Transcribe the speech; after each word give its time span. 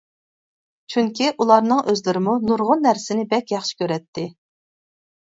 چۈنكى 0.93 1.27
ئۇلارنىڭ 1.35 1.83
ئۆزلىرىمۇ 1.93 2.35
نۇرغۇن 2.49 2.85
نەرسىنى 2.89 3.31
بەك 3.37 3.57
ياخشى 3.59 3.81
كۆرەتتى. 3.85 4.29